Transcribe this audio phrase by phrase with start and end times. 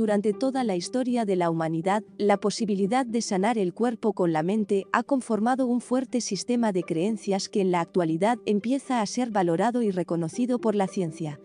[0.00, 4.42] Durante toda la historia de la humanidad, la posibilidad de sanar el cuerpo con la
[4.42, 9.30] mente ha conformado un fuerte sistema de creencias que en la actualidad empieza a ser
[9.30, 11.38] valorado y reconocido por la ciencia.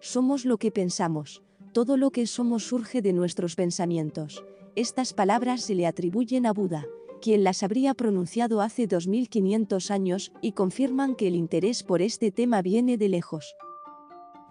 [0.00, 1.42] Somos lo que pensamos.
[1.74, 4.42] Todo lo que somos surge de nuestros pensamientos.
[4.74, 6.86] Estas palabras se le atribuyen a Buda,
[7.20, 12.62] quien las habría pronunciado hace 2500 años y confirman que el interés por este tema
[12.62, 13.54] viene de lejos.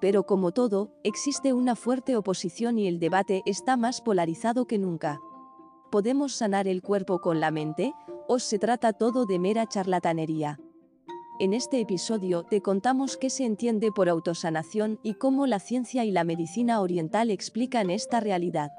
[0.02, 5.22] Pero como todo, existe una fuerte oposición y el debate está más polarizado que nunca.
[5.92, 7.94] ¿Podemos sanar el cuerpo con la mente?
[8.28, 10.60] ¿O se trata todo de mera charlatanería?
[11.40, 16.10] En este episodio te contamos qué se entiende por autosanación y cómo la ciencia y
[16.10, 18.72] la medicina oriental explican esta realidad.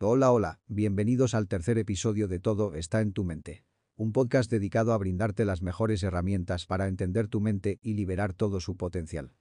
[0.00, 3.64] Hola, hola, bienvenidos al tercer episodio de Todo está en tu mente
[3.96, 8.58] un podcast dedicado a brindarte las mejores herramientas para entender tu mente y liberar todo
[8.60, 9.34] su potencial.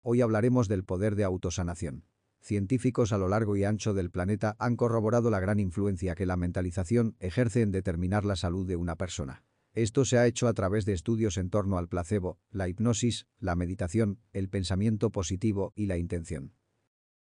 [0.00, 2.04] Hoy hablaremos del poder de autosanación.
[2.40, 6.36] Científicos a lo largo y ancho del planeta han corroborado la gran influencia que la
[6.36, 9.44] mentalización ejerce en determinar la salud de una persona.
[9.74, 13.54] Esto se ha hecho a través de estudios en torno al placebo, la hipnosis, la
[13.54, 16.54] meditación, el pensamiento positivo y la intención.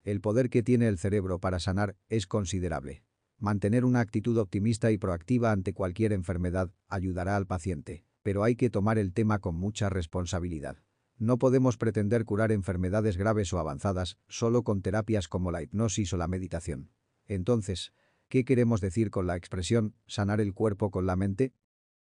[0.04, 3.04] El poder que tiene el cerebro para sanar es considerable.
[3.42, 8.70] Mantener una actitud optimista y proactiva ante cualquier enfermedad ayudará al paciente, pero hay que
[8.70, 10.78] tomar el tema con mucha responsabilidad.
[11.18, 16.18] No podemos pretender curar enfermedades graves o avanzadas solo con terapias como la hipnosis o
[16.18, 16.92] la meditación.
[17.26, 17.94] Entonces,
[18.28, 21.52] ¿qué queremos decir con la expresión sanar el cuerpo con la mente?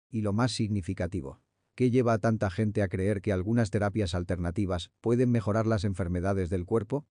[0.09, 1.39] Y lo más significativo,
[1.75, 6.49] ¿qué lleva a tanta gente a creer que algunas terapias alternativas pueden mejorar las enfermedades
[6.49, 7.07] del cuerpo?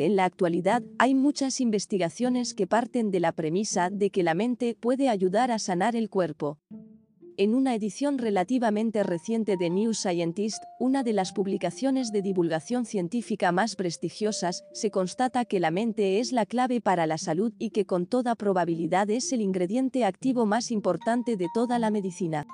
[0.00, 4.74] En la actualidad, hay muchas investigaciones que parten de la premisa de que la mente
[4.74, 6.58] puede ayudar a sanar el cuerpo.
[7.36, 13.52] En una edición relativamente reciente de New Scientist, una de las publicaciones de divulgación científica
[13.52, 17.84] más prestigiosas, se constata que la mente es la clave para la salud y que
[17.84, 22.46] con toda probabilidad es el ingrediente activo más importante de toda la medicina.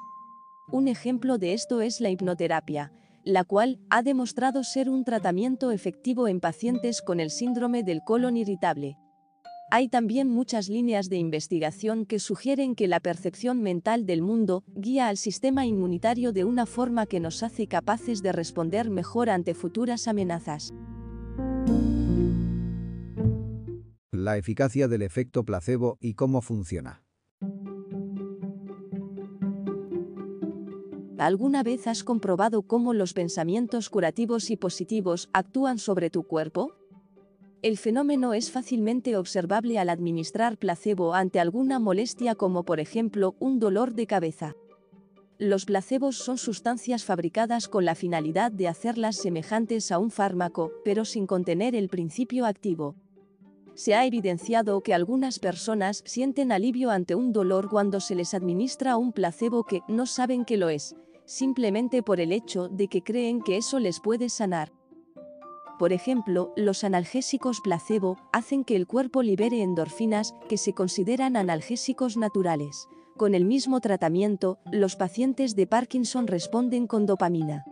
[0.72, 2.92] Un ejemplo de esto es la hipnoterapia
[3.26, 8.36] la cual ha demostrado ser un tratamiento efectivo en pacientes con el síndrome del colon
[8.36, 8.96] irritable.
[9.72, 15.08] Hay también muchas líneas de investigación que sugieren que la percepción mental del mundo guía
[15.08, 20.06] al sistema inmunitario de una forma que nos hace capaces de responder mejor ante futuras
[20.06, 20.72] amenazas.
[24.12, 27.05] La eficacia del efecto placebo y cómo funciona.
[31.26, 36.76] ¿Alguna vez has comprobado cómo los pensamientos curativos y positivos actúan sobre tu cuerpo?
[37.62, 43.58] El fenómeno es fácilmente observable al administrar placebo ante alguna molestia como por ejemplo un
[43.58, 44.54] dolor de cabeza.
[45.36, 51.04] Los placebos son sustancias fabricadas con la finalidad de hacerlas semejantes a un fármaco, pero
[51.04, 52.94] sin contener el principio activo.
[53.74, 58.96] Se ha evidenciado que algunas personas sienten alivio ante un dolor cuando se les administra
[58.96, 60.94] un placebo que no saben que lo es,
[61.26, 64.72] simplemente por el hecho de que creen que eso les puede sanar.
[65.78, 72.16] Por ejemplo, los analgésicos placebo hacen que el cuerpo libere endorfinas que se consideran analgésicos
[72.16, 72.88] naturales.
[73.18, 77.64] Con el mismo tratamiento, los pacientes de Parkinson responden con dopamina.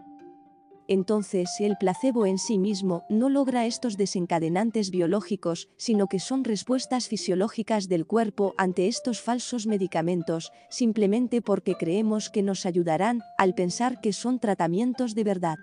[0.89, 7.09] Entonces, el placebo en sí mismo no logra estos desencadenantes biológicos, sino que son respuestas
[7.09, 14.01] fisiológicas del cuerpo ante estos falsos medicamentos, simplemente porque creemos que nos ayudarán, al pensar
[14.01, 15.57] que son tratamientos de verdad.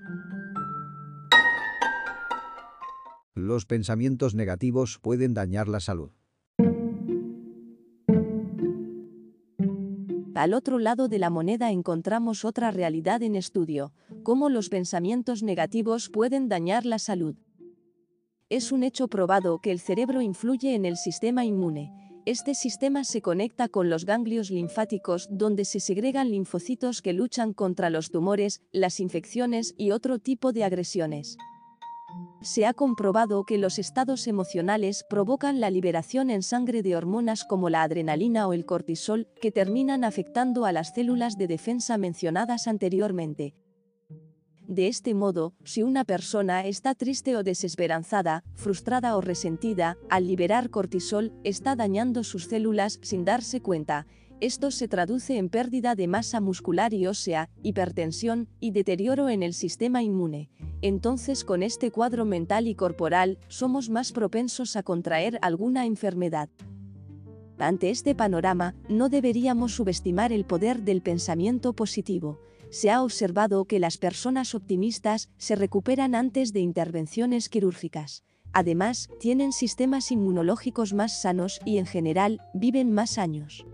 [3.33, 6.11] Los pensamientos negativos pueden dañar la salud.
[10.41, 13.93] Al otro lado de la moneda encontramos otra realidad en estudio,
[14.23, 17.35] cómo los pensamientos negativos pueden dañar la salud.
[18.49, 21.93] Es un hecho probado que el cerebro influye en el sistema inmune.
[22.25, 27.91] Este sistema se conecta con los ganglios linfáticos donde se segregan linfocitos que luchan contra
[27.91, 31.37] los tumores, las infecciones y otro tipo de agresiones.
[32.41, 37.69] Se ha comprobado que los estados emocionales provocan la liberación en sangre de hormonas como
[37.69, 43.53] la adrenalina o el cortisol, que terminan afectando a las células de defensa mencionadas anteriormente.
[44.67, 50.69] De este modo, si una persona está triste o desesperanzada, frustrada o resentida, al liberar
[50.69, 54.07] cortisol, está dañando sus células sin darse cuenta,
[54.41, 59.53] esto se traduce en pérdida de masa muscular y ósea, hipertensión y deterioro en el
[59.53, 60.49] sistema inmune.
[60.81, 66.49] Entonces con este cuadro mental y corporal, somos más propensos a contraer alguna enfermedad.
[67.59, 72.39] Ante este panorama, no deberíamos subestimar el poder del pensamiento positivo.
[72.71, 78.23] se ha observado que las personas optimistas se recuperan antes de intervenciones quirúrgicas.
[78.53, 83.65] Además, tienen sistemas inmunológicos más sanos y en general viven más años.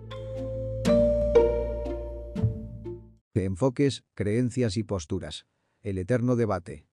[3.46, 5.48] Enfoques, creencias y posturas.
[5.82, 6.88] El eterno debate.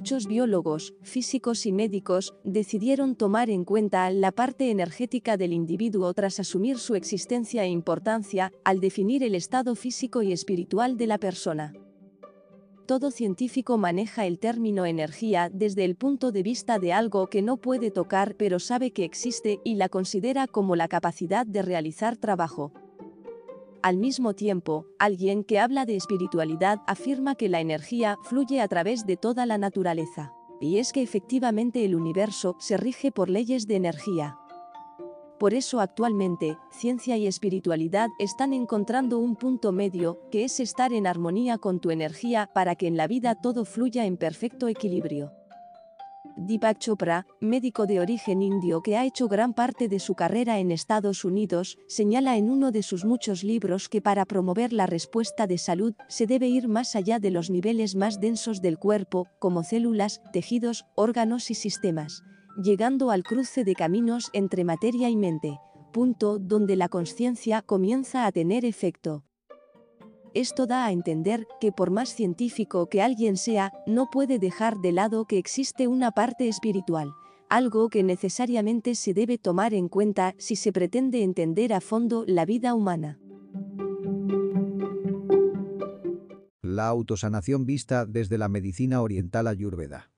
[0.00, 6.40] muchos biólogos, físicos y médicos decidieron tomar en cuenta la parte energética del individuo tras
[6.40, 11.74] asumir su existencia e importancia al definir el estado físico y espiritual de la persona.
[12.90, 17.56] Todo científico maneja el término energía desde el punto de vista de algo que no
[17.56, 22.72] puede tocar pero sabe que existe y la considera como la capacidad de realizar trabajo.
[23.80, 29.06] Al mismo tiempo, alguien que habla de espiritualidad afirma que la energía fluye a través
[29.06, 30.32] de toda la naturaleza.
[30.60, 34.39] Y es que efectivamente el universo se rige por leyes de energía.
[35.40, 41.06] Por eso actualmente, ciencia y espiritualidad están encontrando un punto medio, que es estar en
[41.06, 45.32] armonía con tu energía para que en la vida todo fluya en perfecto equilibrio.
[46.36, 50.70] Deepak Chopra, médico de origen indio que ha hecho gran parte de su carrera en
[50.70, 55.56] Estados Unidos, señala en uno de sus muchos libros que para promover la respuesta de
[55.56, 60.20] salud se debe ir más allá de los niveles más densos del cuerpo, como células,
[60.34, 62.24] tejidos, órganos y sistemas,
[62.56, 65.58] llegando al cruce de caminos entre materia y mente,
[65.92, 69.24] punto donde la conciencia comienza a tener efecto.
[70.32, 74.92] Esto da a entender que por más científico que alguien sea, no puede dejar de
[74.92, 77.12] lado que existe una parte espiritual,
[77.48, 82.44] algo que necesariamente se debe tomar en cuenta si se pretende entender a fondo la
[82.44, 83.18] vida humana.
[86.62, 90.12] La autosanación vista desde la medicina oriental ayurveda.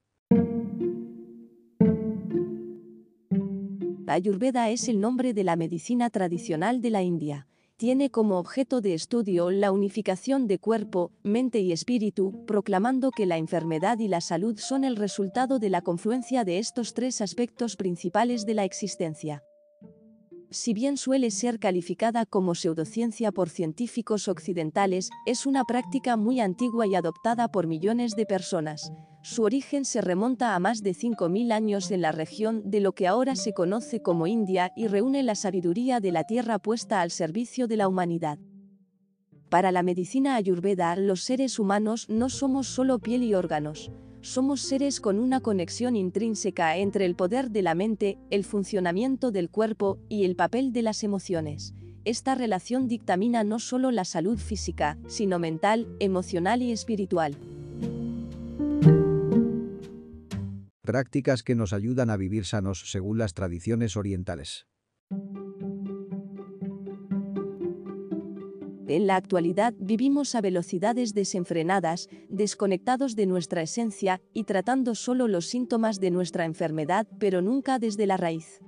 [4.12, 7.46] Ayurveda es el nombre de la medicina tradicional de la India
[7.82, 13.38] tiene como objeto de estudio la unificación de cuerpo, mente y espíritu, proclamando que la
[13.38, 18.46] enfermedad y la salud son el resultado de la confluencia de estos tres aspectos principales
[18.46, 19.42] de la existencia.
[20.52, 26.86] Si bien suele ser calificada como pseudociencia por científicos occidentales, es una práctica muy antigua
[26.86, 28.92] y adoptada por millones de personas.
[29.22, 33.06] Su origen se remonta a más de 5.000 años en la región de lo que
[33.06, 37.66] ahora se conoce como India y reúne la sabiduría de la tierra puesta al servicio
[37.66, 38.38] de la humanidad.
[39.48, 43.90] Para la medicina ayurveda, los seres humanos no somos solo piel y órganos.
[44.22, 49.50] Somos seres con una conexión intrínseca entre el poder de la mente, el funcionamiento del
[49.50, 51.74] cuerpo y el papel de las emociones.
[52.04, 57.36] Esta relación dictamina no solo la salud física, sino mental, emocional y espiritual.
[60.82, 64.68] Prácticas que nos ayudan a vivir sanos según las tradiciones orientales.
[68.92, 75.46] En la actualidad vivimos a velocidades desenfrenadas, desconectados de nuestra esencia y tratando solo los
[75.46, 78.60] síntomas de nuestra enfermedad, pero nunca desde la raíz.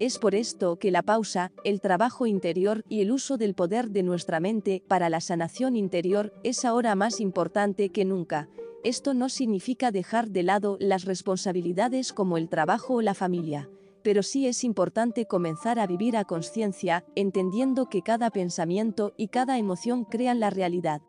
[0.00, 4.02] Es por esto que la pausa, el trabajo interior y el uso del poder de
[4.02, 8.50] nuestra mente para la sanación interior es ahora más importante que nunca,
[8.84, 13.70] esto no significa dejar de lado las responsabilidades como el trabajo o la familia,
[14.06, 19.58] pero sí es importante comenzar a vivir a conciencia, entendiendo que cada pensamiento y cada
[19.58, 21.02] emoción crean la realidad.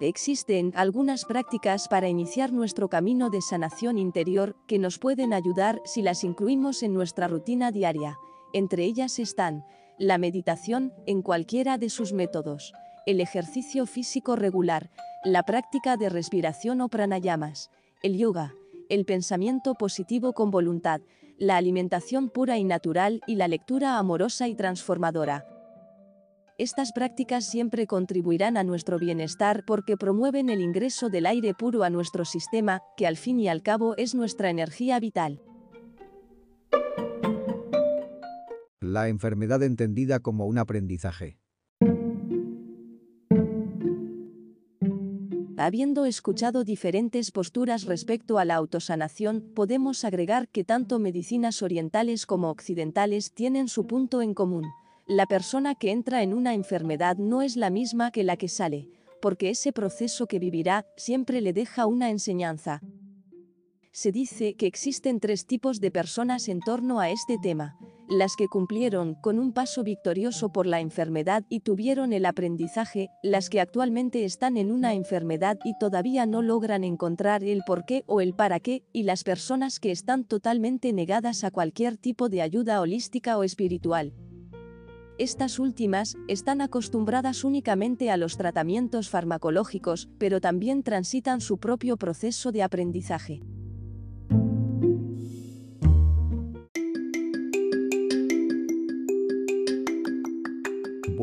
[0.00, 6.02] Existen algunas prácticas para iniciar nuestro camino de sanación interior que nos pueden ayudar si
[6.02, 8.18] las incluimos en nuestra rutina diaria.
[8.52, 9.64] Entre ellas están
[9.96, 12.72] la meditación en cualquiera de sus métodos,
[13.06, 14.90] el ejercicio físico regular,
[15.22, 17.70] la práctica de respiración o pranayamas,
[18.02, 18.52] el yoga,
[18.88, 21.00] el pensamiento positivo con voluntad,
[21.38, 25.46] la alimentación pura y natural y la lectura amorosa y transformadora.
[26.56, 31.90] Estas prácticas siempre contribuirán a nuestro bienestar porque promueven el ingreso del aire puro a
[31.90, 35.42] nuestro sistema, que al fin y al cabo es nuestra energía vital.
[38.80, 41.38] La enfermedad entendida como un aprendizaje.
[45.64, 52.50] Habiendo escuchado diferentes posturas respecto a la autosanación, podemos agregar que tanto medicinas orientales como
[52.50, 54.66] occidentales tienen su punto en común.
[55.06, 58.90] La persona que entra en una enfermedad no es la misma que la que sale,
[59.22, 62.82] porque ese proceso que vivirá siempre le deja una enseñanza.
[63.96, 68.48] Se dice que existen tres tipos de personas en torno a este tema las que
[68.48, 74.24] cumplieron con un paso victorioso por la enfermedad y tuvieron el aprendizaje, las que actualmente
[74.24, 78.60] están en una enfermedad y todavía no logran encontrar el por qué o el para
[78.60, 83.44] qué, y las personas que están totalmente negadas a cualquier tipo de ayuda holística o
[83.44, 84.12] espiritual.
[85.16, 92.52] Estas últimas están acostumbradas únicamente a los tratamientos farmacológicos, pero también transitan su propio proceso
[92.52, 93.40] de aprendizaje.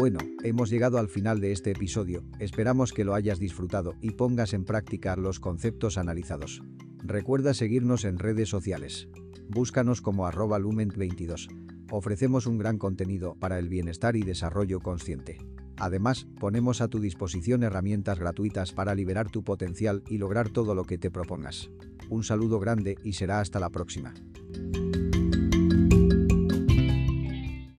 [0.02, 4.56] Bueno, hemos llegado al final de este episodio, esperamos que lo hayas disfrutado y pongas
[4.56, 6.64] en práctica los conceptos analizados.
[7.04, 9.10] Recuerda seguirnos en redes sociales.
[9.48, 11.50] Búscanos como arroba lumen22.
[11.92, 15.38] Ofrecemos un gran contenido para el bienestar y desarrollo consciente.
[15.78, 20.84] Además, ponemos a tu disposición herramientas gratuitas para liberar tu potencial y lograr todo lo
[20.84, 21.70] que te propongas.
[22.10, 24.16] Un saludo grande y será hasta la próxima.